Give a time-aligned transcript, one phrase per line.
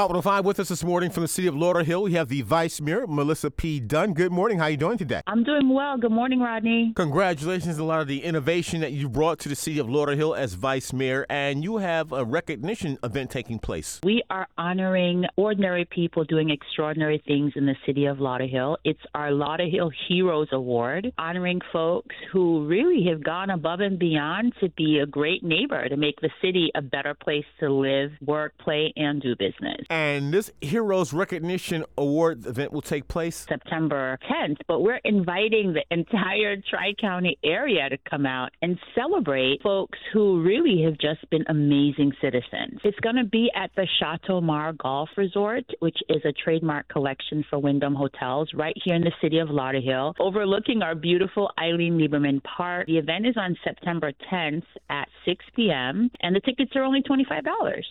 [0.00, 2.04] Hot 105 with us this morning from the city of Lauderhill.
[2.04, 3.80] We have the Vice Mayor, Melissa P.
[3.80, 4.14] Dunn.
[4.14, 4.56] Good morning.
[4.56, 5.20] How are you doing today?
[5.26, 5.98] I'm doing well.
[5.98, 6.94] Good morning, Rodney.
[6.96, 10.34] Congratulations on a lot of the innovation that you brought to the city of Lauderhill
[10.38, 14.00] as Vice Mayor, and you have a recognition event taking place.
[14.02, 18.78] We are honoring ordinary people doing extraordinary things in the city of Lauderhill.
[18.84, 24.70] It's our Lauderhill Heroes Award, honoring folks who really have gone above and beyond to
[24.70, 28.94] be a great neighbor, to make the city a better place to live, work, play,
[28.96, 29.84] and do business.
[29.90, 35.82] And this Heroes Recognition Award event will take place September 10th, but we're inviting the
[35.90, 41.44] entire Tri County area to come out and celebrate folks who really have just been
[41.48, 42.78] amazing citizens.
[42.84, 47.44] It's going to be at the Chateau Mar Golf Resort, which is a trademark collection
[47.50, 52.40] for Wyndham Hotels right here in the city of Lauderhill, overlooking our beautiful Eileen Lieberman
[52.44, 52.86] Park.
[52.86, 57.42] The event is on September 10th at 6 p.m., and the tickets are only $25.